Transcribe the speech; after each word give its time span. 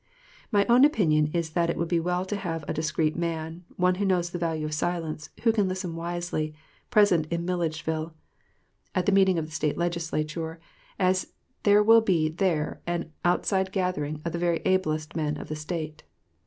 My 0.51 0.65
own 0.67 0.83
opinion 0.83 1.27
is 1.31 1.51
that 1.51 1.69
it 1.69 1.77
would 1.77 1.87
be 1.87 1.99
well 1.99 2.25
to 2.25 2.35
have 2.35 2.65
a 2.67 2.73
discreet 2.73 3.15
man, 3.15 3.65
one 3.75 3.93
who 4.01 4.03
knows 4.05 4.31
the 4.31 4.39
value 4.39 4.65
of 4.65 4.73
silence, 4.73 5.29
who 5.43 5.51
can 5.53 5.67
listen 5.67 5.95
wisely, 5.95 6.55
present 6.89 7.27
in 7.27 7.45
Milledgeville, 7.45 8.11
at 8.95 9.05
the 9.05 9.11
meeting 9.11 9.37
of 9.37 9.45
the 9.45 9.51
State 9.51 9.77
Legislature, 9.77 10.59
as 10.97 11.33
there 11.61 11.83
will 11.83 12.01
be 12.01 12.29
there 12.29 12.81
an 12.87 13.11
outside 13.23 13.71
gathering 13.71 14.23
of 14.25 14.31
the 14.33 14.39
very 14.39 14.57
ablest 14.65 15.15
men 15.15 15.37
of 15.37 15.49
that 15.49 15.55
State. 15.57 16.01